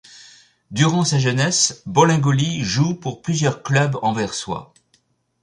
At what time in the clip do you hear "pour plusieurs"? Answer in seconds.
2.95-3.61